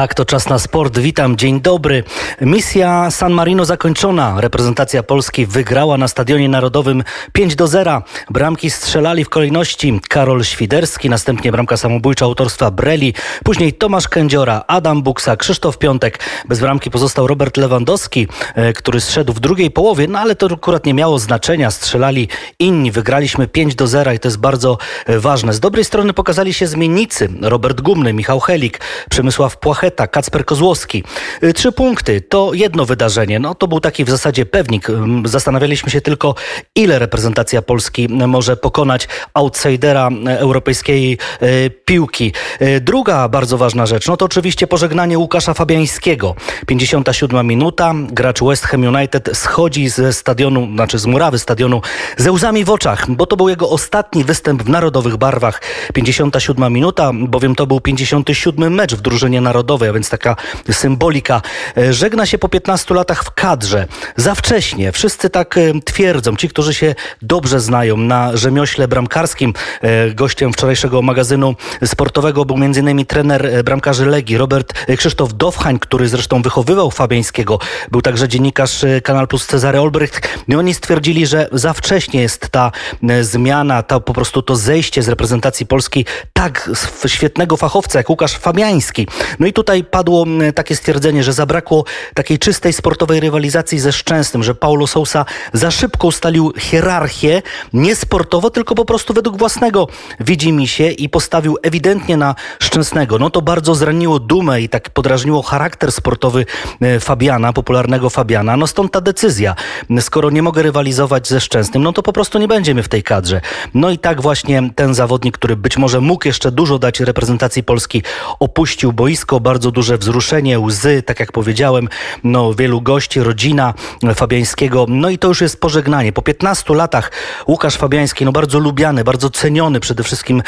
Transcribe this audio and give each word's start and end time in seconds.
Tak, 0.00 0.14
to 0.14 0.24
czas 0.24 0.48
na 0.48 0.58
sport. 0.58 0.98
Witam, 0.98 1.36
dzień 1.36 1.60
dobry. 1.60 2.04
Misja 2.40 3.10
San 3.10 3.32
Marino 3.32 3.64
zakończona. 3.64 4.40
Reprezentacja 4.40 5.02
Polski 5.02 5.46
wygrała 5.46 5.98
na 5.98 6.08
Stadionie 6.08 6.48
Narodowym 6.48 7.04
5 7.32 7.56
do 7.56 7.66
0. 7.66 8.02
Bramki 8.30 8.70
strzelali 8.70 9.24
w 9.24 9.28
kolejności 9.28 10.00
Karol 10.08 10.44
Świderski, 10.44 11.10
następnie 11.10 11.52
bramka 11.52 11.76
samobójcza 11.76 12.24
autorstwa 12.24 12.70
Breli, 12.70 13.14
później 13.44 13.72
Tomasz 13.72 14.08
Kędziora, 14.08 14.64
Adam 14.66 15.02
Buksa, 15.02 15.36
Krzysztof 15.36 15.78
Piątek. 15.78 16.18
Bez 16.48 16.60
bramki 16.60 16.90
pozostał 16.90 17.26
Robert 17.26 17.56
Lewandowski, 17.56 18.28
e, 18.54 18.72
który 18.72 19.00
zszedł 19.00 19.32
w 19.32 19.40
drugiej 19.40 19.70
połowie, 19.70 20.08
no 20.08 20.18
ale 20.18 20.34
to 20.34 20.46
akurat 20.54 20.86
nie 20.86 20.94
miało 20.94 21.18
znaczenia. 21.18 21.70
Strzelali 21.70 22.28
inni. 22.58 22.92
Wygraliśmy 22.92 23.48
5 23.48 23.74
do 23.74 23.86
0 23.86 24.12
i 24.12 24.18
to 24.18 24.28
jest 24.28 24.38
bardzo 24.38 24.78
e, 25.06 25.18
ważne. 25.18 25.52
Z 25.52 25.60
dobrej 25.60 25.84
strony 25.84 26.12
pokazali 26.12 26.54
się 26.54 26.66
zmiennicy. 26.66 27.28
Robert 27.40 27.80
Gumny, 27.80 28.12
Michał 28.12 28.40
Helik, 28.40 28.80
Przemysław 29.10 29.56
Płacheta, 29.56 29.89
Kacper 29.90 30.44
Kozłowski. 30.44 31.04
Y, 31.42 31.52
trzy 31.52 31.72
punkty 31.72 32.20
to 32.20 32.54
jedno 32.54 32.84
wydarzenie. 32.84 33.38
No 33.38 33.54
to 33.54 33.68
był 33.68 33.80
taki 33.80 34.04
w 34.04 34.10
zasadzie 34.10 34.46
pewnik. 34.46 34.86
Zastanawialiśmy 35.24 35.90
się 35.90 36.00
tylko, 36.00 36.34
ile 36.74 36.98
reprezentacja 36.98 37.62
Polski 37.62 38.08
może 38.08 38.56
pokonać 38.56 39.08
outsidera 39.34 40.08
europejskiej 40.26 41.18
y, 41.42 41.70
piłki. 41.84 42.32
Y, 42.62 42.80
druga 42.80 43.28
bardzo 43.28 43.58
ważna 43.58 43.86
rzecz, 43.86 44.08
no 44.08 44.16
to 44.16 44.24
oczywiście 44.24 44.66
pożegnanie 44.66 45.18
Łukasza 45.18 45.54
Fabiańskiego. 45.54 46.34
57 46.66 47.46
minuta, 47.46 47.94
gracz 48.10 48.42
West 48.42 48.64
Ham 48.64 48.82
United 48.82 49.30
schodzi 49.32 49.88
ze 49.88 50.12
stadionu, 50.12 50.68
znaczy 50.74 50.98
z 50.98 51.06
murawy 51.06 51.38
stadionu 51.38 51.82
ze 52.16 52.32
łzami 52.32 52.64
w 52.64 52.70
oczach, 52.70 53.10
bo 53.10 53.26
to 53.26 53.36
był 53.36 53.48
jego 53.48 53.70
ostatni 53.70 54.24
występ 54.24 54.62
w 54.62 54.68
narodowych 54.68 55.16
barwach. 55.16 55.62
57 55.94 56.72
minuta, 56.72 57.10
bowiem 57.14 57.54
to 57.54 57.66
był 57.66 57.80
57 57.80 58.74
mecz 58.74 58.94
w 58.94 59.00
drużynie 59.00 59.40
narodowej, 59.40 59.69
a 59.74 59.92
więc 59.92 60.10
taka 60.10 60.36
symbolika. 60.70 61.42
E, 61.76 61.92
żegna 61.92 62.26
się 62.26 62.38
po 62.38 62.48
15 62.48 62.94
latach 62.94 63.24
w 63.24 63.30
kadrze. 63.30 63.86
Za 64.16 64.34
wcześnie. 64.34 64.92
Wszyscy 64.92 65.30
tak 65.30 65.58
e, 65.58 65.60
twierdzą. 65.84 66.36
Ci, 66.36 66.48
którzy 66.48 66.74
się 66.74 66.94
dobrze 67.22 67.60
znają 67.60 67.96
na 67.96 68.36
rzemiośle 68.36 68.88
bramkarskim. 68.88 69.52
E, 69.82 70.10
gościem 70.10 70.52
wczorajszego 70.52 71.02
magazynu 71.02 71.54
sportowego 71.84 72.44
był 72.44 72.56
m.in. 72.56 73.06
trener 73.06 73.64
bramkarzy 73.64 74.06
Legii, 74.06 74.38
Robert 74.38 74.86
Krzysztof 74.96 75.34
Dowchań, 75.34 75.78
który 75.78 76.08
zresztą 76.08 76.42
wychowywał 76.42 76.90
Fabiańskiego. 76.90 77.58
Był 77.90 78.02
także 78.02 78.28
dziennikarz 78.28 78.84
Kanal 79.02 79.28
Plus 79.28 79.46
Cezary 79.46 79.80
Olbrycht. 79.80 80.28
I 80.48 80.54
oni 80.54 80.74
stwierdzili, 80.74 81.26
że 81.26 81.48
za 81.52 81.72
wcześnie 81.72 82.20
jest 82.20 82.48
ta 82.48 82.72
zmiana, 83.20 83.82
ta 83.82 84.00
po 84.00 84.12
prostu 84.12 84.42
to 84.42 84.56
zejście 84.56 85.02
z 85.02 85.08
reprezentacji 85.08 85.66
Polski 85.66 86.04
tak 86.32 86.70
świetnego 87.06 87.56
fachowca 87.56 87.98
jak 87.98 88.10
Łukasz 88.10 88.36
Fabiański. 88.36 89.06
No 89.38 89.46
i 89.46 89.52
tutaj 89.60 89.84
padło 89.84 90.24
takie 90.54 90.76
stwierdzenie, 90.76 91.24
że 91.24 91.32
zabrakło 91.32 91.84
takiej 92.14 92.38
czystej 92.38 92.72
sportowej 92.72 93.20
rywalizacji 93.20 93.78
ze 93.78 93.92
Szczęsnym, 93.92 94.42
że 94.42 94.54
Paulo 94.54 94.86
Sousa 94.86 95.24
za 95.52 95.70
szybko 95.70 96.06
ustalił 96.06 96.52
hierarchię, 96.58 97.42
nie 97.72 97.96
sportowo, 97.96 98.50
tylko 98.50 98.74
po 98.74 98.84
prostu 98.84 99.14
według 99.14 99.38
własnego 99.38 99.88
widzi 100.20 100.52
mi 100.52 100.68
się 100.68 100.90
i 100.90 101.08
postawił 101.08 101.56
ewidentnie 101.62 102.16
na 102.16 102.34
Szczęsnego. 102.58 103.18
No 103.18 103.30
to 103.30 103.42
bardzo 103.42 103.74
zraniło 103.74 104.18
dumę 104.18 104.60
i 104.60 104.68
tak 104.68 104.90
podrażniło 104.90 105.42
charakter 105.42 105.92
sportowy 105.92 106.46
e, 106.80 107.00
Fabiana, 107.00 107.52
popularnego 107.52 108.10
Fabiana. 108.10 108.56
No 108.56 108.66
stąd 108.66 108.92
ta 108.92 109.00
decyzja. 109.00 109.54
Skoro 110.00 110.30
nie 110.30 110.42
mogę 110.42 110.62
rywalizować 110.62 111.28
ze 111.28 111.40
Szczęsnym, 111.40 111.82
no 111.82 111.92
to 111.92 112.02
po 112.02 112.12
prostu 112.12 112.38
nie 112.38 112.48
będziemy 112.48 112.82
w 112.82 112.88
tej 112.88 113.02
kadrze. 113.02 113.40
No 113.74 113.90
i 113.90 113.98
tak 113.98 114.22
właśnie 114.22 114.70
ten 114.74 114.94
zawodnik, 114.94 115.38
który 115.38 115.56
być 115.56 115.76
może 115.76 116.00
mógł 116.00 116.28
jeszcze 116.28 116.52
dużo 116.52 116.78
dać 116.78 117.00
reprezentacji 117.00 117.62
Polski, 117.62 118.02
opuścił 118.40 118.92
boisko. 118.92 119.40
Bardzo 119.50 119.70
duże 119.70 119.98
wzruszenie, 119.98 120.60
łzy, 120.60 121.02
tak 121.02 121.20
jak 121.20 121.32
powiedziałem, 121.32 121.88
no 122.24 122.54
wielu 122.54 122.80
gości, 122.80 123.20
rodzina 123.20 123.74
Fabiańskiego. 124.14 124.86
No 124.88 125.10
i 125.10 125.18
to 125.18 125.28
już 125.28 125.40
jest 125.40 125.60
pożegnanie. 125.60 126.12
Po 126.12 126.22
15 126.22 126.74
latach 126.74 127.12
Łukasz 127.48 127.76
Fabiański, 127.76 128.24
no 128.24 128.32
bardzo 128.32 128.58
lubiany, 128.58 129.04
bardzo 129.04 129.30
ceniony 129.30 129.80
przede 129.80 130.02
wszystkim 130.02 130.42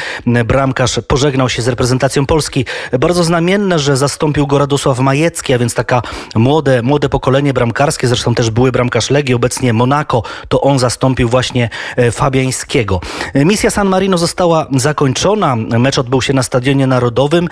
bramkarz, 0.45 1.01
pożegnał 1.09 1.49
się 1.49 1.63
z 1.63 1.69
reprezentacją 1.69 2.27
Polski. 2.27 2.65
Bardzo 3.01 3.25
znamienne, 3.25 3.79
że 3.79 3.97
zastąpił 3.97 4.47
go 4.47 4.59
Radosław 4.59 4.99
Majecki, 4.99 5.55
a 5.55 5.59
więc 5.59 5.75
taka 5.75 6.03
młode, 6.35 6.83
młode 6.83 7.09
pokolenie 7.09 7.53
bramkarskie, 7.53 8.09
zresztą 8.09 8.35
też 8.35 8.51
były 8.51 8.73
bramkarz 8.73 9.11
Legii, 9.11 9.35
obecnie 9.35 9.73
Monaco, 9.73 10.23
to 10.49 10.61
on 10.61 10.79
zastąpił 10.79 11.29
właśnie 11.29 11.71
e, 11.97 12.11
Fabiańskiego. 12.11 13.01
Misja 13.35 13.71
San 13.71 13.89
Marino 13.89 14.19
została 14.19 14.67
zakończona. 14.77 15.57
Mecz 15.57 15.99
odbył 15.99 16.23
się 16.23 16.33
na 16.33 16.43
Stadionie 16.43 16.87
Narodowym 16.87 17.49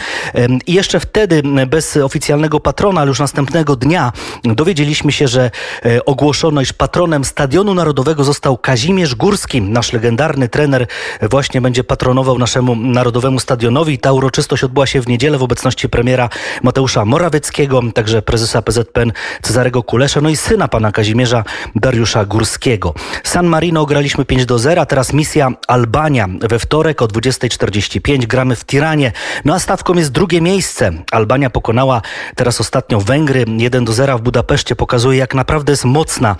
i 0.67 0.73
jeszcze 0.73 1.01
wtedy 1.01 1.40
bez 1.67 1.97
oficjalnego 1.97 2.61
patrona, 2.61 3.01
ale 3.01 3.09
już 3.09 3.19
następnego 3.19 3.77
dnia 3.77 4.13
dowiedzieliśmy 4.45 5.13
się, 5.13 5.29
że 5.29 5.51
e, 5.85 6.05
ogłoszono, 6.05 6.61
iż 6.61 6.73
patronem 6.73 7.25
Stadionu 7.25 7.75
Narodowego 7.75 8.25
został 8.25 8.59
Kazimierz 8.59 9.15
Górski. 9.15 9.63
Nasz 9.63 9.93
legendarny 9.93 10.49
trener 10.49 10.87
właśnie 11.23 11.61
będzie 11.61 11.85
patronował 11.85 12.39
naszemu 12.39 12.77
Narodowemu 12.77 13.41
Stadionowi. 13.41 13.99
Ta 13.99 14.13
uroczystość 14.13 14.65
odbyła 14.65 14.87
się 14.87 15.01
w 15.01 15.09
niedzielę 15.09 15.39
w 15.39 15.43
obecności 15.43 15.89
premiera 15.89 16.29
Mateusza 16.63 17.05
Morawieckiego, 17.05 17.81
także 17.95 18.23
prezesa 18.23 18.63
PZPN 18.63 19.13
Cezarego 19.43 19.83
Kulesza, 19.83 20.21
no 20.21 20.29
i 20.29 20.37
syna 20.37 20.69
pana 20.69 20.93
Kazimierza 20.93 21.45
Dariusza 21.75 22.25
Górskiego. 22.25 22.95
San 23.25 23.47
Marino 23.47 23.87
graliśmy 23.87 24.25
5 24.25 24.47
do 24.47 24.59
0, 24.59 24.87
teraz 24.87 25.13
misja 25.13 25.49
Albania 25.69 26.29
we 26.41 26.59
wtorek 26.59 27.03
o 27.03 27.07
20.45 27.07 28.27
gramy 28.27 28.57
w 28.57 28.65
Tiranie. 28.65 29.13
No 29.45 29.55
a 29.55 29.59
stawką 29.59 29.95
jest 29.95 30.13
drugie 30.13 30.41
miejsce. 30.41 30.93
Albania 31.11 31.30
pokonała 31.51 32.03
teraz 32.35 32.61
ostatnio 32.61 33.01
Węgry 33.01 33.45
1 33.59 33.85
do 33.85 33.93
0 33.93 34.19
w 34.19 34.23
Budapeszcie. 34.23 34.77
Pokazuje 34.77 35.19
jak 35.19 35.35
naprawdę 35.35 35.73
jest 35.73 35.85
mocna. 35.85 36.37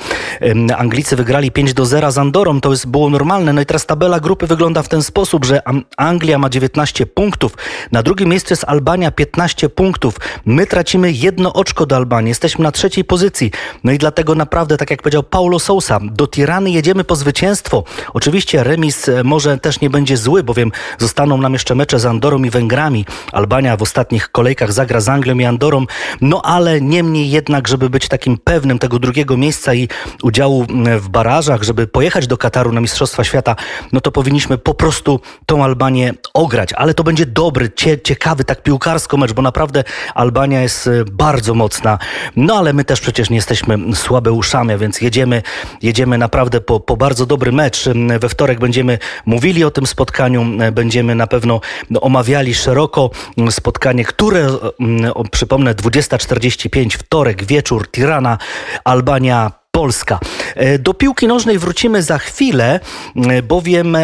Anglicy 0.77 1.17
wygrali 1.17 1.51
5 1.51 1.75
do 1.75 1.87
0 1.87 2.13
z 2.13 2.19
Andorą. 2.19 2.61
To 2.61 2.71
jest, 2.71 2.87
było 2.87 3.11
normalne. 3.11 3.53
No 3.53 3.61
i 3.61 3.67
teraz 3.67 3.87
tabela 3.87 4.21
grupy 4.21 4.47
wygląda 4.47 4.83
w 4.83 4.89
ten 4.89 5.03
sposób, 5.03 5.45
że 5.45 5.63
Anglia 5.97 6.39
ma 6.39 6.51
19 6.51 7.07
punktów. 7.07 7.53
Na 7.93 8.03
drugim 8.03 8.29
miejscu 8.29 8.53
jest 8.53 8.65
Albania 8.65 9.11
15 9.11 9.69
punktów. 9.69 10.17
My 10.45 10.67
tracimy 10.67 11.13
jedno 11.13 11.53
oczko 11.53 11.87
do 11.87 11.97
Albanii. 11.97 12.29
Jesteśmy 12.29 12.63
na 12.63 12.73
trzeciej 12.73 13.05
pozycji. 13.05 13.51
No 13.85 13.93
i 13.93 13.99
dlatego 13.99 14.35
naprawdę, 14.35 14.77
tak 14.77 14.91
jak 14.91 15.03
powiedział 15.03 15.23
Paulo 15.23 15.59
Sousa, 15.59 15.99
do 16.03 16.27
Tirany 16.27 16.71
jedziemy 16.71 17.05
po 17.05 17.17
zwycięstwo. 17.17 17.85
Oczywiście 18.15 18.65
remis 18.65 19.09
e, 19.09 19.25
może 19.25 19.59
też 19.59 19.81
nie 19.81 19.91
będzie 19.91 20.17
zły, 20.17 20.43
bowiem 20.43 20.73
zostaną 20.99 21.37
nam 21.39 21.53
jeszcze 21.53 21.75
mecze 21.75 22.01
z 22.01 22.07
Andorą 22.07 22.43
i 22.43 22.51
Węgrami. 22.51 23.07
Albania 23.33 23.77
w 23.77 23.83
ostatnich 23.83 24.29
kolejkach 24.29 24.73
zagra 24.81 25.01
z 25.01 25.09
Anglią 25.09 25.39
i 25.39 25.45
Andorą, 25.45 25.87
no 26.21 26.43
ale 26.43 26.81
niemniej 26.81 27.31
jednak, 27.31 27.69
żeby 27.69 27.91
być 27.91 28.09
takim 28.09 28.39
pewnym 28.39 28.79
tego 28.79 28.99
drugiego 28.99 29.37
miejsca 29.37 29.75
i 29.75 29.89
udziału 30.23 30.67
w 31.01 31.09
barażach, 31.09 31.63
żeby 31.63 31.87
pojechać 31.87 32.27
do 32.27 32.37
Kataru 32.37 32.73
na 32.73 32.81
Mistrzostwa 32.81 33.25
Świata, 33.25 33.57
no 33.93 34.01
to 34.01 34.13
powinniśmy 34.13 34.59
po 34.59 34.75
prostu 34.75 35.21
tą 35.47 35.65
Albanię 35.65 36.15
ograć. 36.35 36.73
Ale 36.73 36.95
to 36.95 37.05
będzie 37.05 37.27
dobry, 37.27 37.71
cie, 37.71 38.01
ciekawy, 38.01 38.45
tak 38.45 38.63
piłkarsko 38.63 39.17
mecz, 39.17 39.33
bo 39.33 39.43
naprawdę 39.43 39.85
Albania 40.15 40.63
jest 40.63 40.87
e, 40.87 41.05
bardzo 41.13 41.55
mocna. 41.55 41.99
No 42.37 42.55
ale 42.55 42.73
my 42.73 42.85
też 42.85 43.01
przecież 43.01 43.31
nie 43.31 43.37
jesteśmy 43.37 43.79
słabe 43.95 44.33
uszami, 44.33 44.79
więc 44.79 45.01
jedziemy, 45.01 45.43
jedziemy 45.83 46.19
naprawdę 46.19 46.61
po, 46.61 46.81
po 46.81 46.97
bardzo 46.97 47.27
dobry 47.27 47.53
mecz. 47.53 47.89
We 48.21 48.29
wtorek 48.29 48.59
będziemy 48.59 48.99
mówili 49.27 49.65
o 49.65 49.71
tym 49.71 49.87
spotkaniu, 49.87 50.47
będziemy 50.73 51.15
na 51.15 51.27
pewno 51.27 51.61
omawiali 52.01 52.55
szeroko 52.55 53.11
spotkanie, 53.51 54.05
które, 54.05 54.49
przypomnę, 55.31 55.75
20.45, 55.75 56.97
wtorek, 56.97 57.45
wieczór, 57.45 57.91
Tirana, 57.91 58.39
Albania, 58.85 59.60
Polska. 59.81 60.19
E, 60.55 60.79
do 60.79 60.95
piłki 60.95 61.27
nożnej 61.27 61.59
wrócimy 61.59 62.03
za 62.03 62.19
chwilę, 62.19 62.81
e, 63.17 63.43
bowiem 63.43 63.97
e, 63.97 64.03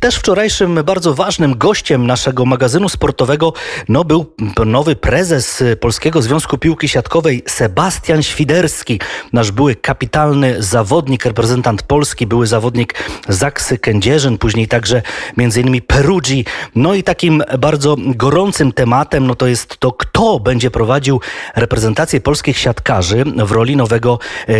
też 0.00 0.16
wczorajszym 0.16 0.80
bardzo 0.84 1.14
ważnym 1.14 1.58
gościem 1.58 2.06
naszego 2.06 2.44
magazynu 2.44 2.88
sportowego 2.88 3.52
no, 3.88 4.04
był 4.04 4.32
nowy 4.66 4.96
prezes 4.96 5.64
Polskiego 5.80 6.22
Związku 6.22 6.58
Piłki 6.58 6.88
Siatkowej 6.88 7.42
Sebastian 7.46 8.22
Świderski, 8.22 9.00
nasz 9.32 9.52
były 9.52 9.76
kapitalny 9.76 10.62
zawodnik, 10.62 11.24
reprezentant 11.24 11.82
Polski, 11.82 12.26
były 12.26 12.46
zawodnik 12.46 12.94
Zaksy 13.28 13.78
Kędzierzyn, 13.78 14.38
później 14.38 14.68
także 14.68 15.02
m.in. 15.38 15.82
Perugii. 15.82 16.44
No 16.74 16.94
i 16.94 17.02
takim 17.02 17.42
bardzo 17.58 17.96
gorącym 17.98 18.72
tematem 18.72 19.26
no 19.26 19.34
to 19.34 19.46
jest 19.46 19.76
to, 19.78 19.92
kto 19.92 20.40
będzie 20.40 20.70
prowadził 20.70 21.20
reprezentację 21.56 22.20
polskich 22.20 22.58
siatkarzy 22.58 23.24
w 23.46 23.52
roli 23.52 23.76
nowego 23.76 24.18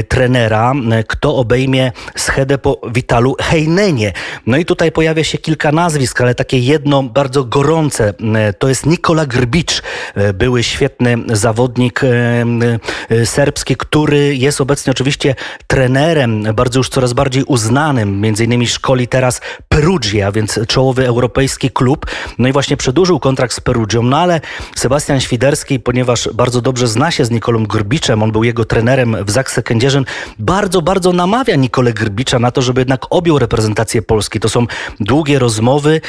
trenera 0.09 0.18
trenera, 0.19 0.73
kto 1.07 1.37
obejmie 1.37 1.93
schedę 2.17 2.59
po 2.59 2.81
Witalu 2.95 3.37
Heinenie. 3.41 4.13
No 4.47 4.57
i 4.57 4.65
tutaj 4.65 4.93
pojawia 4.93 5.25
się 5.25 5.39
kilka 5.39 5.73
nazwisk, 5.73 6.21
ale 6.21 6.35
takie 6.35 6.59
jedno 6.59 7.03
bardzo 7.03 7.45
gorące. 7.45 8.15
To 8.59 8.69
jest 8.69 8.87
Nikola 8.87 9.27
Grbicz, 9.27 9.83
były 10.35 10.63
świetny 10.63 11.17
zawodnik 11.33 12.01
serbski, 13.25 13.77
który 13.77 14.37
jest 14.37 14.61
obecnie 14.61 14.91
oczywiście 14.91 15.35
trenerem, 15.67 16.43
bardzo 16.55 16.79
już 16.79 16.89
coraz 16.89 17.13
bardziej 17.13 17.45
uznanym, 17.45 18.21
między 18.21 18.45
innymi 18.45 18.67
szkoli 18.67 19.09
teraz 19.09 19.41
Perugia, 19.69 20.33
więc 20.33 20.61
czołowy 20.69 21.07
europejski 21.07 21.71
klub. 21.71 22.07
No 22.39 22.49
i 22.49 22.53
właśnie 22.53 22.77
przedłużył 22.77 23.21
kontrakt 23.21 23.55
z 23.55 23.61
Perugią, 23.61 24.03
no 24.03 24.19
ale 24.19 24.41
Sebastian 24.77 25.21
Świderski, 25.21 25.81
ponieważ 25.81 26.29
bardzo 26.35 26.61
dobrze 26.61 26.89
zna 26.89 27.11
się 27.11 27.25
z 27.25 27.31
Nikolą 27.31 27.67
Grbiczem, 27.67 28.23
on 28.23 28.33
był 28.33 28.45
jego 28.45 28.65
trenerem 28.65 29.17
w 29.25 29.31
Zakse 29.31 29.63
Kędzierzyn, 29.63 30.05
bardzo, 30.39 30.83
bardzo 30.83 31.13
namawia 31.13 31.57
Nikolę 31.57 31.93
Grbicza 31.93 32.39
na 32.39 32.51
to, 32.51 32.63
żeby 32.63 32.81
jednak 32.81 33.07
objął 33.11 33.39
reprezentację 33.39 34.03
Polski. 34.03 34.41
To 34.41 34.49
są 34.49 34.67
długie 35.01 35.39
rozmowy, 35.39 36.01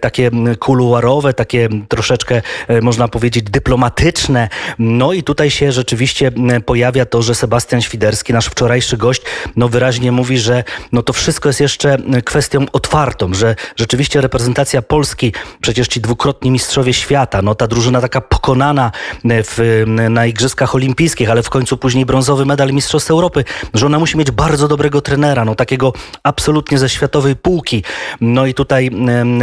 takie 0.00 0.30
kuluarowe, 0.58 1.34
takie 1.34 1.68
troszeczkę, 1.88 2.42
e, 2.68 2.80
można 2.80 3.08
powiedzieć, 3.08 3.44
dyplomatyczne. 3.44 4.48
No 4.78 5.12
i 5.12 5.22
tutaj 5.22 5.50
się 5.50 5.72
rzeczywiście 5.72 6.32
pojawia 6.66 7.06
to, 7.06 7.22
że 7.22 7.34
Sebastian 7.34 7.82
Świderski, 7.82 8.32
nasz 8.32 8.46
wczorajszy 8.46 8.96
gość, 8.96 9.22
no 9.56 9.68
wyraźnie 9.68 10.12
mówi, 10.12 10.38
że 10.38 10.64
no 10.92 11.02
to 11.02 11.12
wszystko 11.12 11.48
jest 11.48 11.60
jeszcze 11.60 11.98
kwestią 12.24 12.66
otwartą, 12.72 13.34
że 13.34 13.56
rzeczywiście 13.76 14.20
reprezentacja 14.20 14.82
Polski, 14.82 15.32
przecież 15.60 15.88
ci 15.88 16.00
dwukrotni 16.00 16.50
mistrzowie 16.50 16.94
świata, 16.94 17.42
no 17.42 17.54
ta 17.54 17.66
drużyna 17.66 18.00
taka 18.00 18.20
pokonana 18.20 18.92
w, 19.24 19.84
na 20.10 20.26
Igrzyskach 20.26 20.74
Olimpijskich, 20.74 21.30
ale 21.30 21.42
w 21.42 21.50
końcu 21.50 21.76
później 21.76 22.06
brązowy 22.06 22.46
medal 22.46 22.72
Mistrzostw 22.72 23.10
Europy, 23.10 23.39
że 23.74 23.86
ona 23.86 23.98
musi 23.98 24.18
mieć 24.18 24.30
bardzo 24.30 24.68
dobrego 24.68 25.00
trenera, 25.00 25.44
no 25.44 25.54
takiego 25.54 25.92
absolutnie 26.22 26.78
ze 26.78 26.88
światowej 26.88 27.36
półki. 27.36 27.82
No 28.20 28.46
i 28.46 28.54
tutaj 28.54 28.90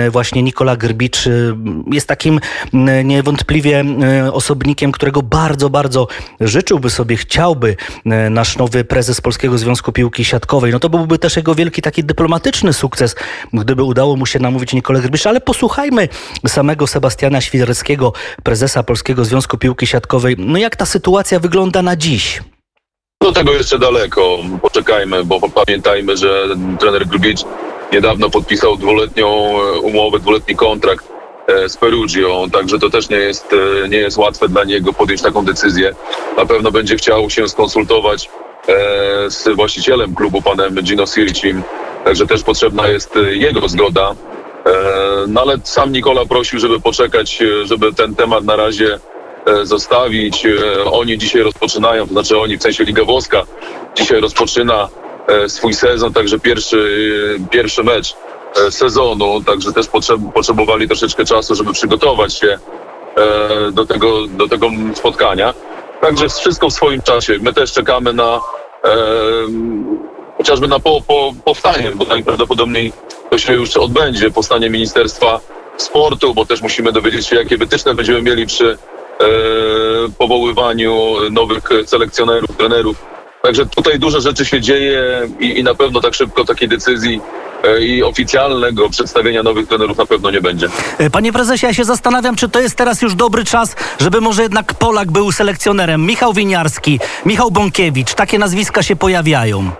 właśnie 0.10 0.44
Nikola 0.44 0.76
Grbicz 0.76 1.28
y, 1.28 1.56
jest 1.92 2.08
takim 2.08 2.40
niewątpliwie 3.04 3.86
osobnikiem, 4.32 4.92
którego 4.92 5.22
bardzo, 5.22 5.70
bardzo 5.70 6.08
życzyłby 6.42 6.90
sobie, 6.90 7.18
chciałby 7.18 7.76
nasz 8.30 8.58
nowy 8.58 8.84
prezes 8.84 9.22
Polskiego 9.22 9.58
Związku 9.58 9.92
Piłki 9.92 10.26
Siatkowej. 10.26 10.72
No 10.72 10.80
to 10.80 10.90
byłby 10.90 11.20
też 11.20 11.36
jego 11.36 11.56
wielki 11.56 11.82
taki 11.82 12.04
dyplomatyczny 12.04 12.74
sukces, 12.74 13.16
gdyby 13.54 13.84
udało 13.84 14.16
mu 14.16 14.26
się 14.26 14.40
namówić 14.40 14.74
Nikolę 14.74 15.02
Grbicza, 15.02 15.30
ale 15.30 15.42
posłuchajmy 15.42 16.10
samego 16.48 16.88
Sebastiana 16.88 17.42
Świderskiego, 17.42 18.14
prezesa 18.44 18.84
Polskiego 18.84 19.26
Związku 19.26 19.58
Piłki 19.58 19.88
Siatkowej. 19.88 20.36
No 20.40 20.58
jak 20.58 20.76
ta 20.76 20.86
sytuacja 20.86 21.40
wygląda 21.40 21.82
na 21.82 21.96
dziś? 21.96 22.42
Do 23.28 23.34
tego 23.34 23.54
jeszcze 23.54 23.80
daleko. 23.80 24.38
Poczekajmy, 24.62 25.24
bo 25.24 25.40
pamiętajmy, 25.66 26.18
że 26.18 26.48
trener 26.80 27.08
Grubicz 27.08 27.40
niedawno 27.92 28.30
podpisał 28.30 28.78
dwuletnią 28.78 29.28
umowę, 29.82 30.20
dwuletni 30.20 30.56
kontrakt 30.56 31.08
e, 31.48 31.70
z 31.70 31.78
Perugią, 31.78 32.50
także 32.50 32.80
to 32.80 32.90
też 32.90 33.10
nie 33.10 33.18
jest, 33.18 33.54
e, 33.54 33.90
nie 33.90 33.98
jest 33.98 34.18
łatwe 34.18 34.50
dla 34.50 34.64
niego 34.64 34.94
podjąć 34.94 35.22
taką 35.22 35.46
decyzję. 35.46 35.96
Na 36.38 36.46
pewno 36.46 36.72
będzie 36.72 36.96
chciał 36.96 37.30
się 37.30 37.48
skonsultować 37.48 38.30
e, 38.68 39.32
z 39.32 39.56
właścicielem 39.56 40.16
klubu, 40.16 40.42
panem 40.42 40.76
Gino 40.76 41.06
Sircim, 41.06 41.64
także 42.06 42.28
też 42.28 42.44
potrzebna 42.44 42.88
jest 42.88 43.16
jego 43.30 43.70
zgoda. 43.70 44.16
No 45.28 45.42
ale 45.42 45.58
sam 45.64 45.92
Nikola 45.92 46.26
prosił, 46.26 46.60
żeby 46.60 46.80
poczekać, 46.80 47.40
żeby 47.64 47.94
ten 47.94 48.16
temat 48.16 48.44
na 48.44 48.56
razie 48.56 49.00
E, 49.17 49.17
zostawić. 49.64 50.46
E, 50.46 50.84
oni 50.86 51.18
dzisiaj 51.18 51.42
rozpoczynają, 51.42 52.08
to 52.08 52.14
znaczy 52.14 52.40
oni, 52.40 52.58
w 52.58 52.62
sensie 52.62 52.84
Liga 52.84 53.04
Włoska, 53.04 53.44
dzisiaj 53.96 54.22
rozpoczyna 54.22 54.90
e, 55.28 55.50
swój 55.50 55.74
sezon, 55.74 56.14
także 56.14 56.40
pierwszy, 56.40 57.10
pierwszy 57.52 57.84
mecz 57.84 58.16
sezonu, 58.70 59.44
także 59.44 59.74
też 59.74 59.88
potrzebowali 60.34 60.88
troszeczkę 60.88 61.26
czasu, 61.26 61.56
żeby 61.56 61.74
przygotować 61.74 62.34
się 62.34 62.60
do 63.72 63.86
tego, 63.86 64.28
do 64.28 64.48
tego 64.48 64.70
spotkania. 64.96 65.54
Także 66.02 66.30
wszystko 66.30 66.70
w 66.70 66.74
swoim 66.74 67.02
czasie. 67.02 67.38
My 67.42 67.54
też 67.54 67.74
czekamy 67.74 68.14
na 68.14 68.42
chociażby 70.38 70.68
na 70.68 70.80
po, 70.80 71.02
po, 71.08 71.34
powstanie, 71.46 71.92
bo 71.96 72.06
najprawdopodobniej 72.06 72.94
to 73.30 73.38
się 73.38 73.54
już 73.54 73.78
odbędzie, 73.78 74.32
powstanie 74.32 74.70
Ministerstwa 74.70 75.40
Sportu, 75.78 76.34
bo 76.34 76.46
też 76.46 76.62
musimy 76.62 76.92
dowiedzieć 76.92 77.28
się, 77.28 77.36
jakie 77.36 77.58
wytyczne 77.58 77.94
będziemy 77.94 78.22
mieli 78.22 78.46
przy 78.46 78.78
E, 78.78 78.97
powoływaniu 80.18 81.16
nowych 81.32 81.70
selekcjonerów, 81.86 82.58
trenerów. 82.58 82.98
Także 83.42 83.66
tutaj 83.66 84.00
dużo 84.00 84.22
rzeczy 84.22 84.46
się 84.46 84.62
dzieje 84.62 85.28
i, 85.40 85.60
i 85.60 85.64
na 85.64 85.76
pewno 85.76 86.02
tak 86.02 86.14
szybko 86.14 86.46
takiej 86.46 86.68
decyzji 86.68 87.22
e, 87.64 87.82
i 87.82 88.04
oficjalnego 88.04 88.90
przedstawienia 88.90 89.44
nowych 89.44 89.68
trenerów 89.68 89.98
na 89.98 90.06
pewno 90.06 90.32
nie 90.32 90.42
będzie. 90.42 90.68
E, 90.98 91.10
panie 91.10 91.34
prezesie, 91.34 91.66
ja 91.66 91.74
się 91.74 91.86
zastanawiam, 91.86 92.36
czy 92.36 92.50
to 92.50 92.60
jest 92.60 92.76
teraz 92.76 93.02
już 93.02 93.16
dobry 93.16 93.46
czas, 93.46 93.76
żeby 94.00 94.22
może 94.22 94.42
jednak 94.44 94.74
Polak 94.74 95.12
był 95.12 95.32
selekcjonerem. 95.32 96.06
Michał 96.06 96.34
Winiarski, 96.34 97.00
Michał 97.26 97.52
Bąkiewicz, 97.52 98.14
takie 98.14 98.40
nazwiska 98.40 98.84
się 98.84 98.96
pojawiają. 98.96 99.72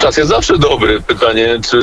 Czas 0.00 0.16
jest 0.16 0.30
zawsze 0.30 0.58
dobry. 0.58 1.00
Pytanie, 1.00 1.58
czy 1.70 1.78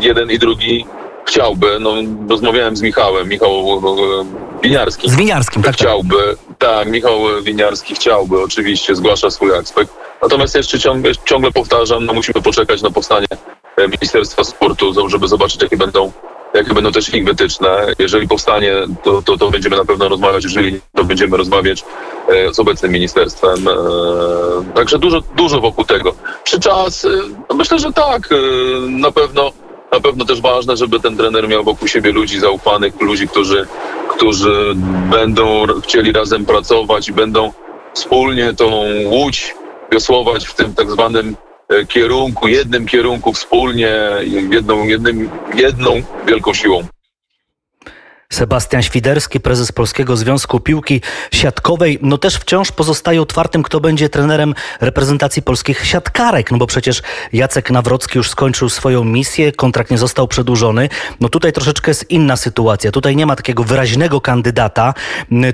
jeden 0.00 0.30
i 0.30 0.38
drugi 0.38 0.84
chciałby, 1.30 1.80
no 1.80 1.94
rozmawiałem 2.28 2.76
z 2.76 2.82
Michałem, 2.82 3.28
Michał 3.28 3.50
e, 3.50 4.60
Winiarski. 4.62 5.10
Z 5.10 5.16
Winiarskim, 5.16 5.62
tak, 5.62 5.76
tak. 5.76 5.80
Chciałby, 5.80 6.36
tak, 6.58 6.88
Michał 6.88 7.18
Winiarski 7.42 7.94
chciałby, 7.94 8.42
oczywiście, 8.42 8.94
zgłasza 8.94 9.30
swój 9.30 9.54
aspekt. 9.54 9.92
Natomiast 10.22 10.54
jeszcze 10.54 10.78
ciągle, 10.78 11.12
ciągle 11.24 11.52
powtarzam, 11.52 12.06
no 12.06 12.12
musimy 12.12 12.42
poczekać 12.42 12.82
na 12.82 12.90
powstanie 12.90 13.26
e, 13.76 13.88
Ministerstwa 13.88 14.44
Sportu, 14.44 15.08
żeby 15.08 15.28
zobaczyć, 15.28 15.62
jakie 15.62 15.76
będą 15.76 16.12
jakie 16.54 16.74
będą 16.74 16.92
też 16.92 17.14
ich 17.14 17.24
wytyczne. 17.24 17.86
Jeżeli 17.98 18.28
powstanie, 18.28 18.72
to, 19.04 19.22
to, 19.22 19.38
to 19.38 19.50
będziemy 19.50 19.76
na 19.76 19.84
pewno 19.84 20.08
rozmawiać, 20.08 20.44
jeżeli 20.44 20.72
nie, 20.72 20.80
to 20.96 21.04
będziemy 21.04 21.36
rozmawiać 21.36 21.84
e, 22.28 22.54
z 22.54 22.58
obecnym 22.58 22.92
ministerstwem. 22.92 23.56
Także 24.74 24.98
dużo, 24.98 25.20
dużo 25.36 25.60
wokół 25.60 25.84
tego. 25.84 26.14
Czy 26.44 26.60
czas? 26.60 27.06
No 27.50 27.56
myślę, 27.56 27.78
że 27.78 27.92
tak. 27.92 28.28
Na 28.88 29.12
pewno 29.12 29.52
na 29.92 30.00
pewno 30.00 30.24
też 30.24 30.40
ważne, 30.40 30.76
żeby 30.76 31.00
ten 31.00 31.16
trener 31.16 31.48
miał 31.48 31.64
wokół 31.64 31.88
siebie 31.88 32.12
ludzi 32.12 32.40
zaufanych, 32.40 33.00
ludzi, 33.00 33.28
którzy, 33.28 33.66
którzy 34.08 34.74
będą 35.10 35.66
chcieli 35.82 36.12
razem 36.12 36.46
pracować 36.46 37.08
i 37.08 37.12
będą 37.12 37.52
wspólnie 37.94 38.54
tą 38.54 38.84
łódź 39.04 39.54
wiosłować 39.92 40.46
w 40.46 40.54
tym 40.54 40.74
tak 40.74 40.90
zwanym 40.90 41.36
e, 41.68 41.86
kierunku, 41.86 42.48
jednym 42.48 42.86
kierunku 42.86 43.32
wspólnie, 43.32 43.98
jedną, 44.50 44.84
jednym, 44.84 45.30
jedną 45.54 46.02
wielką 46.26 46.54
siłą. 46.54 46.82
Sebastian 48.32 48.82
Świderski, 48.82 49.40
prezes 49.40 49.72
Polskiego 49.72 50.16
Związku 50.16 50.60
Piłki 50.60 51.00
Siatkowej, 51.32 51.98
no 52.02 52.18
też 52.18 52.36
wciąż 52.36 52.72
pozostaje 52.72 53.22
otwartym, 53.22 53.62
kto 53.62 53.80
będzie 53.80 54.08
trenerem 54.08 54.54
reprezentacji 54.80 55.42
polskich 55.42 55.86
siatkarek, 55.86 56.50
no 56.50 56.58
bo 56.58 56.66
przecież 56.66 57.02
Jacek 57.32 57.70
Nawrocki 57.70 58.18
już 58.18 58.30
skończył 58.30 58.68
swoją 58.68 59.04
misję, 59.04 59.52
kontrakt 59.52 59.90
nie 59.90 59.98
został 59.98 60.28
przedłużony. 60.28 60.88
No 61.20 61.28
tutaj 61.28 61.52
troszeczkę 61.52 61.90
jest 61.90 62.10
inna 62.10 62.36
sytuacja. 62.36 62.90
Tutaj 62.90 63.16
nie 63.16 63.26
ma 63.26 63.36
takiego 63.36 63.64
wyraźnego 63.64 64.20
kandydata. 64.20 64.94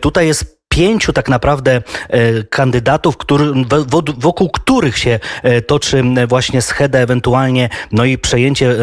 Tutaj 0.01 0.27
jest 0.27 0.56
pięciu 0.77 1.13
tak 1.13 1.29
naprawdę 1.29 1.83
e, 2.09 2.43
kandydatów, 2.43 3.17
który, 3.17 3.45
wokół 4.19 4.51
których 4.51 4.99
się 4.99 5.21
e, 5.43 5.63
toczy 5.63 6.03
właśnie 6.29 6.63
scheda 6.63 6.99
ewentualnie, 6.99 7.69
no 7.93 8.05
i 8.05 8.19
przejęcie 8.19 8.77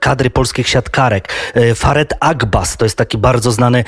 kadry 0.00 0.30
polskich 0.30 0.68
siatkarek. 0.68 1.28
E, 1.54 1.74
Faret 1.74 2.14
Agbas 2.20 2.76
to 2.76 2.84
jest 2.84 2.96
taki 2.96 3.18
bardzo 3.18 3.52
znany 3.52 3.84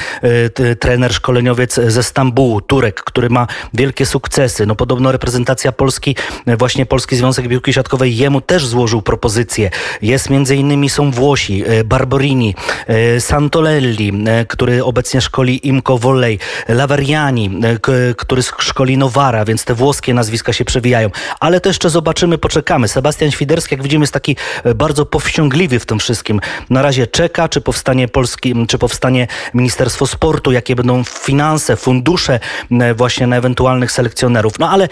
trener, 0.80 1.14
szkoleniowiec 1.14 1.75
ze 1.75 2.02
Stambułu, 2.02 2.61
Turek, 2.61 3.00
który 3.00 3.30
ma 3.30 3.46
wielkie 3.75 4.06
sukcesy. 4.06 4.66
No 4.66 4.75
podobno 4.75 5.12
reprezentacja 5.12 5.73
Polski, 5.73 6.16
właśnie 6.58 6.87
Polski 6.87 7.16
Związek 7.16 7.49
Piłki 7.49 7.73
Siatkowej 7.73 8.16
jemu 8.16 8.40
też 8.40 8.66
złożył 8.66 9.02
propozycję. 9.02 9.70
Jest 10.02 10.30
między 10.30 10.56
innymi 10.56 10.90
są 10.90 11.11
Włosi, 11.11 11.64
Barborini, 11.84 12.54
Santolelli, 13.18 14.12
który 14.49 14.84
obecnie 14.84 15.20
szkoli 15.20 15.68
Imco 15.68 15.99
Volley, 15.99 16.38
Laveriani, 16.68 17.43
E, 17.44 18.14
który 18.14 18.42
szkoli 18.42 18.98
Nowara, 18.98 19.44
więc 19.44 19.64
te 19.64 19.74
włoskie 19.74 20.14
nazwiska 20.14 20.52
się 20.52 20.64
przewijają. 20.64 21.10
Ale 21.40 21.60
to 21.60 21.68
jeszcze 21.68 21.90
zobaczymy, 21.90 22.38
poczekamy. 22.38 22.88
Sebastian 22.88 23.30
Świderski, 23.30 23.74
jak 23.74 23.82
widzimy, 23.82 24.02
jest 24.02 24.12
taki 24.12 24.36
e, 24.64 24.74
bardzo 24.74 25.06
powściągliwy 25.06 25.78
w 25.78 25.86
tym 25.86 25.98
wszystkim. 25.98 26.40
Na 26.70 26.82
razie 26.82 27.06
czeka, 27.06 27.48
czy 27.48 27.60
powstanie 27.60 28.08
Polski, 28.08 28.54
czy 28.68 28.78
powstanie 28.78 29.26
Ministerstwo 29.54 30.06
Sportu, 30.06 30.52
jakie 30.52 30.76
będą 30.76 31.04
finanse, 31.04 31.76
fundusze 31.76 32.40
właśnie 32.96 33.26
na 33.26 33.36
ewentualnych 33.36 33.92
selekcjonerów. 33.92 34.58
No 34.58 34.70
ale 34.70 34.88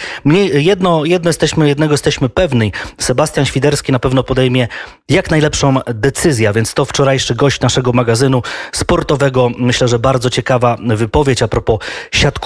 jedno, 0.52 1.04
jedno 1.04 1.28
jesteśmy, 1.28 1.68
jednego 1.68 1.94
jesteśmy 1.94 2.28
pewni. 2.28 2.72
Sebastian 2.98 3.46
Świderski 3.46 3.92
na 3.92 3.98
pewno 3.98 4.22
podejmie 4.22 4.68
jak 5.08 5.30
najlepszą 5.30 5.74
decyzję, 5.94 6.52
więc 6.52 6.74
to 6.74 6.84
wczorajszy 6.84 7.34
gość 7.34 7.60
naszego 7.60 7.92
magazynu 7.92 8.42
sportowego. 8.72 9.50
Myślę, 9.58 9.88
że 9.88 9.98
bardzo 9.98 10.30
ciekawa 10.30 10.76
wypowiedź 10.96 11.42
a 11.42 11.48
propos 11.48 11.78
siatku 12.12 12.41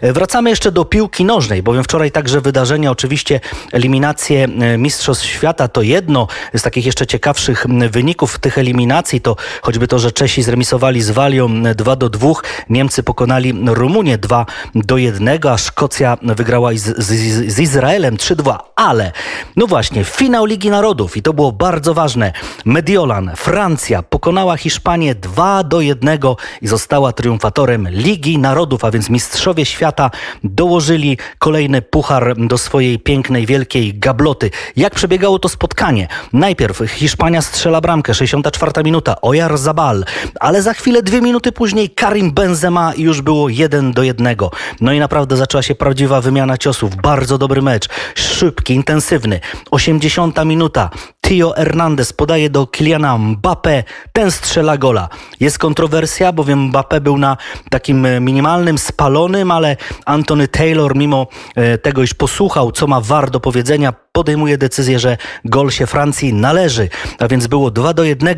E, 0.00 0.12
Wracamy 0.12 0.50
jeszcze 0.50 0.72
do 0.72 0.84
piłki 0.84 1.24
nożnej, 1.24 1.62
bowiem 1.62 1.84
wczoraj 1.84 2.10
także 2.10 2.40
wydarzenia, 2.40 2.90
oczywiście 2.90 3.40
eliminacje 3.72 4.44
e, 4.44 4.78
Mistrzostw 4.78 5.26
Świata 5.26 5.68
to 5.68 5.82
jedno 5.82 6.28
z 6.54 6.62
takich 6.62 6.86
jeszcze 6.86 7.06
ciekawszych 7.06 7.66
wyników 7.90 8.38
tych 8.38 8.58
eliminacji, 8.58 9.20
to 9.20 9.36
choćby 9.62 9.88
to, 9.88 9.98
że 9.98 10.12
Czesi 10.12 10.42
zremisowali 10.42 11.02
z 11.02 11.10
Walią 11.10 11.46
m, 11.46 11.74
2 11.74 11.96
do 11.96 12.08
2, 12.08 12.32
Niemcy 12.70 13.02
pokonali 13.02 13.54
Rumunię 13.66 14.18
2 14.18 14.46
do 14.74 14.96
1, 14.96 15.38
a 15.48 15.58
Szkocja 15.58 16.18
wygrała 16.22 16.70
z, 16.74 16.98
z, 16.98 17.08
z 17.52 17.58
Izraelem 17.58 18.16
3-2, 18.16 18.58
ale 18.76 19.12
no 19.56 19.66
właśnie, 19.66 20.04
finał 20.04 20.44
Ligi 20.44 20.70
Narodów 20.70 21.16
i 21.16 21.22
to 21.22 21.32
było 21.32 21.52
bardzo 21.52 21.94
ważne. 21.94 22.32
Mediolan, 22.64 23.32
Francja 23.36 24.02
pokonała 24.02 24.56
Hiszpanię 24.56 25.14
2 25.14 25.64
do 25.64 25.80
1 25.80 26.18
i 26.62 26.68
została 26.68 27.12
triumfatorem 27.12 27.88
Ligi 27.90 28.38
Narodów, 28.38 28.84
a 28.84 28.90
więc 28.90 29.10
mistrzowie 29.24 29.64
świata 29.64 30.10
dołożyli 30.44 31.18
kolejny 31.38 31.82
puchar 31.82 32.34
do 32.36 32.58
swojej 32.58 32.98
pięknej, 32.98 33.46
wielkiej 33.46 33.94
gabloty. 33.98 34.50
Jak 34.76 34.94
przebiegało 34.94 35.38
to 35.38 35.48
spotkanie? 35.48 36.08
Najpierw 36.32 36.78
Hiszpania 36.86 37.42
strzela 37.42 37.80
bramkę, 37.80 38.14
64 38.14 38.84
minuta, 38.84 39.20
Ojar 39.20 39.58
Zabal, 39.58 40.04
ale 40.40 40.62
za 40.62 40.74
chwilę, 40.74 41.02
dwie 41.02 41.20
minuty 41.20 41.52
później 41.52 41.90
Karim 41.90 42.32
Benzema 42.32 42.92
już 42.96 43.20
było 43.22 43.48
1 43.48 43.92
do 43.92 44.02
1. 44.02 44.36
No 44.80 44.92
i 44.92 44.98
naprawdę 44.98 45.36
zaczęła 45.36 45.62
się 45.62 45.74
prawdziwa 45.74 46.20
wymiana 46.20 46.58
ciosów. 46.58 46.96
Bardzo 46.96 47.38
dobry 47.38 47.62
mecz, 47.62 47.88
szybki, 48.14 48.74
intensywny. 48.74 49.40
80 49.70 50.44
minuta, 50.44 50.90
Tio 51.24 51.54
Hernandez 51.56 52.12
podaje 52.12 52.50
do 52.50 52.66
Kyliana 52.66 53.18
Mbappé, 53.18 53.84
ten 54.12 54.30
strzela 54.30 54.76
gola. 54.76 55.08
Jest 55.40 55.58
kontrowersja, 55.58 56.32
bowiem 56.32 56.70
Mbappé 56.70 57.00
był 57.00 57.18
na 57.18 57.36
takim 57.70 58.06
e, 58.06 58.20
minimalnym, 58.20 58.78
spalonym, 58.78 59.50
ale 59.50 59.76
Anthony 60.04 60.48
Taylor 60.48 60.96
mimo 60.96 61.26
e, 61.56 61.78
tego, 61.78 62.02
iż 62.02 62.14
posłuchał, 62.14 62.72
co 62.72 62.86
ma 62.86 63.00
VAR 63.00 63.30
do 63.30 63.40
powiedzenia, 63.40 63.92
podejmuje 64.12 64.58
decyzję, 64.58 64.98
że 64.98 65.16
gol 65.44 65.70
się 65.70 65.86
Francji 65.86 66.34
należy. 66.34 66.88
A 67.18 67.28
więc 67.28 67.46
było 67.46 67.70
2 67.70 67.94
do 67.94 68.04
1. 68.04 68.36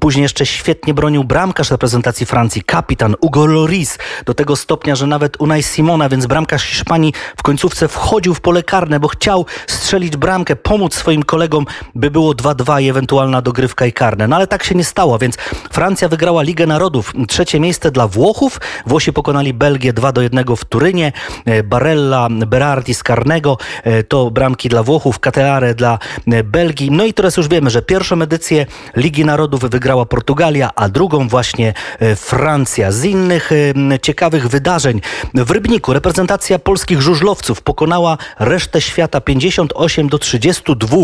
Później 0.00 0.22
jeszcze 0.22 0.46
świetnie 0.46 0.94
bronił 0.94 1.24
bramkarz 1.24 1.70
reprezentacji 1.70 2.26
Francji, 2.26 2.62
kapitan 2.62 3.14
Hugo 3.20 3.46
Lloris, 3.46 3.98
do 4.26 4.34
tego 4.34 4.56
stopnia, 4.56 4.96
że 4.96 5.06
nawet 5.06 5.40
Unai 5.40 5.62
Simona, 5.62 6.08
więc 6.08 6.26
bramkarz 6.26 6.64
Hiszpanii 6.64 7.12
w 7.36 7.42
końcówce 7.42 7.88
wchodził 7.88 8.34
w 8.34 8.40
pole 8.40 8.62
karne, 8.62 9.00
bo 9.00 9.08
chciał 9.08 9.46
strzelić 9.66 10.16
bramkę, 10.16 10.56
pomóc 10.56 10.94
swoim 10.94 11.22
kolegom, 11.22 11.66
by 11.94 12.10
było 12.10 12.21
2-2 12.30 12.82
i 12.82 12.88
ewentualna 12.88 13.42
dogrywka 13.42 13.86
i 13.86 13.92
karne. 13.92 14.28
No 14.28 14.36
ale 14.36 14.46
tak 14.46 14.64
się 14.64 14.74
nie 14.74 14.84
stało, 14.84 15.18
więc 15.18 15.36
Francja 15.72 16.08
wygrała 16.08 16.42
Ligę 16.42 16.66
Narodów. 16.66 17.12
Trzecie 17.28 17.60
miejsce 17.60 17.90
dla 17.90 18.08
Włochów. 18.08 18.60
Włosi 18.86 19.12
pokonali 19.12 19.54
Belgię 19.54 19.92
2 19.92 20.12
do 20.12 20.22
1 20.22 20.44
w 20.56 20.64
Turynie. 20.64 21.12
E, 21.44 21.62
Barella, 21.62 22.28
Berardi 22.30 22.94
z 22.94 23.02
karnego 23.02 23.58
e, 23.84 24.02
to 24.02 24.30
bramki 24.30 24.68
dla 24.68 24.82
Włochów, 24.82 25.18
Catelare 25.18 25.74
dla 25.74 25.98
e, 26.26 26.44
Belgii. 26.44 26.90
No 26.90 27.04
i 27.04 27.14
teraz 27.14 27.36
już 27.36 27.48
wiemy, 27.48 27.70
że 27.70 27.82
pierwszą 27.82 28.22
edycję 28.22 28.66
Ligi 28.96 29.24
Narodów 29.24 29.60
wygrała 29.60 30.06
Portugalia, 30.06 30.70
a 30.76 30.88
drugą 30.88 31.28
właśnie 31.28 31.74
Francja. 32.16 32.92
Z 32.92 33.04
innych 33.04 33.50
ciekawych 34.02 34.48
wydarzeń 34.48 35.00
w 35.34 35.50
Rybniku 35.50 35.92
reprezentacja 35.92 36.58
polskich 36.58 37.00
żużlowców 37.00 37.62
pokonała 37.62 38.18
resztę 38.38 38.80
świata 38.80 39.20
58 39.20 40.08
do 40.08 40.18
32. 40.18 40.96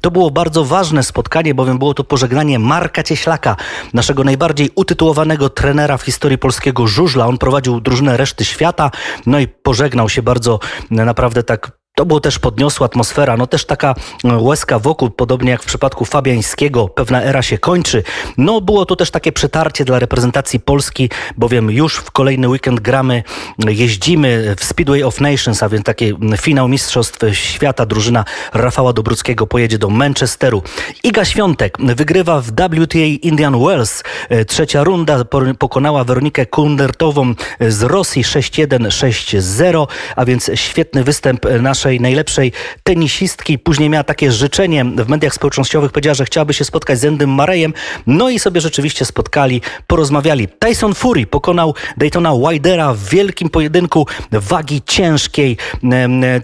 To 0.00 0.10
było 0.10 0.30
bardzo 0.30 0.57
ważne 0.64 1.02
spotkanie, 1.02 1.54
bowiem 1.54 1.78
było 1.78 1.94
to 1.94 2.04
pożegnanie 2.04 2.58
Marka 2.58 3.02
Cieślaka, 3.02 3.56
naszego 3.94 4.24
najbardziej 4.24 4.70
utytułowanego 4.74 5.50
trenera 5.50 5.96
w 5.96 6.02
historii 6.02 6.38
polskiego 6.38 6.86
żużla. 6.86 7.26
On 7.26 7.38
prowadził 7.38 7.80
drużynę 7.80 8.16
reszty 8.16 8.44
świata, 8.44 8.90
no 9.26 9.40
i 9.40 9.48
pożegnał 9.48 10.08
się 10.08 10.22
bardzo 10.22 10.60
naprawdę 10.90 11.42
tak 11.42 11.77
to 11.98 12.06
było 12.06 12.20
też 12.20 12.38
podniosła 12.38 12.86
atmosfera, 12.86 13.36
no 13.36 13.46
też 13.46 13.64
taka 13.64 13.94
e, 14.24 14.36
łezka 14.36 14.78
wokół, 14.78 15.10
podobnie 15.10 15.50
jak 15.50 15.62
w 15.62 15.66
przypadku 15.66 16.04
Fabiańskiego, 16.04 16.88
pewna 16.88 17.22
era 17.22 17.42
się 17.42 17.58
kończy. 17.58 18.02
No 18.36 18.60
było 18.60 18.86
to 18.86 18.96
też 18.96 19.10
takie 19.10 19.32
przetarcie 19.32 19.84
dla 19.84 19.98
reprezentacji 19.98 20.60
Polski, 20.60 21.10
bowiem 21.36 21.70
już 21.70 21.96
w 21.96 22.10
kolejny 22.10 22.48
weekend 22.48 22.80
gramy, 22.80 23.22
jeździmy 23.68 24.54
w 24.58 24.64
Speedway 24.64 25.02
of 25.02 25.20
Nations, 25.20 25.62
a 25.62 25.68
więc 25.68 25.84
taki 25.84 26.14
finał 26.40 26.68
Mistrzostw 26.68 27.18
Świata. 27.32 27.86
Drużyna 27.86 28.24
Rafała 28.54 28.92
Dobruckiego 28.92 29.46
pojedzie 29.46 29.78
do 29.78 29.90
Manchesteru. 29.90 30.62
Iga 31.04 31.24
Świątek 31.24 31.78
wygrywa 31.78 32.40
w 32.40 32.46
WTA 32.46 32.98
Indian 33.22 33.64
Wells. 33.64 34.02
E, 34.28 34.44
Trzecia 34.44 34.84
runda 34.84 35.24
po- 35.24 35.54
pokonała 35.58 36.04
Weronikę 36.04 36.46
Kundertową 36.46 37.34
z 37.60 37.82
Rosji 37.82 38.22
6-1, 38.24 38.90
6-0, 38.90 39.86
a 40.16 40.24
więc 40.24 40.50
świetny 40.54 41.04
występ 41.04 41.46
naszej 41.60 41.87
najlepszej 42.00 42.52
tenisistki. 42.82 43.58
Później 43.58 43.90
miała 43.90 44.04
takie 44.04 44.32
życzenie 44.32 44.84
w 44.84 45.08
mediach 45.08 45.34
społecznościowych, 45.34 45.92
powiedziała, 45.92 46.14
że 46.14 46.24
chciałaby 46.24 46.54
się 46.54 46.64
spotkać 46.64 46.98
z 46.98 47.04
Endym 47.04 47.30
Marejem. 47.30 47.72
No 48.06 48.30
i 48.30 48.38
sobie 48.38 48.60
rzeczywiście 48.60 49.04
spotkali, 49.04 49.60
porozmawiali. 49.86 50.48
Tyson 50.58 50.94
Fury 50.94 51.26
pokonał 51.26 51.74
Daytona 51.96 52.32
Widera 52.50 52.94
w 52.94 53.04
wielkim 53.04 53.48
pojedynku 53.50 54.06
wagi 54.32 54.82
ciężkiej. 54.86 55.56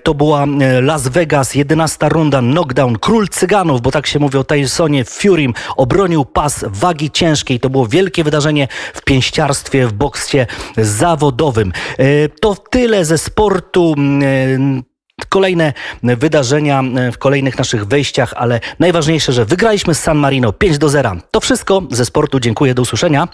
To 0.02 0.14
była 0.14 0.46
Las 0.82 1.08
Vegas, 1.08 1.54
11 1.54 2.08
runda, 2.08 2.40
knockdown. 2.40 2.98
Król 2.98 3.28
Cyganów, 3.28 3.80
bo 3.82 3.90
tak 3.90 4.06
się 4.06 4.18
mówi 4.18 4.38
o 4.38 4.44
Tysonie 4.44 5.04
Furym, 5.04 5.54
obronił 5.76 6.24
pas 6.24 6.64
wagi 6.68 7.10
ciężkiej. 7.10 7.60
To 7.60 7.70
było 7.70 7.86
wielkie 7.86 8.24
wydarzenie 8.24 8.68
w 8.94 9.02
pięściarstwie, 9.02 9.86
w 9.86 9.92
boksie 9.92 10.38
zawodowym. 10.76 11.72
E, 11.98 12.28
To 12.28 12.54
tyle 12.70 13.04
ze 13.04 13.18
sportu. 13.18 13.94
Kolejne 15.28 15.72
wydarzenia 16.02 16.82
e, 16.82 17.12
w 17.12 17.18
kolejnych 17.18 17.58
naszych 17.58 17.84
wejściach, 17.84 18.34
ale 18.36 18.60
najważniejsze, 18.78 19.32
że 19.32 19.44
wygraliśmy 19.44 19.94
z 19.94 20.00
San 20.00 20.18
Marino 20.18 20.52
5 20.52 20.78
do 20.78 20.88
0. 20.88 21.16
To 21.30 21.40
wszystko 21.40 21.82
ze 21.90 22.04
sportu. 22.04 22.40
Dziękuję, 22.40 22.74
do 22.74 22.82
usłyszenia. 22.82 23.28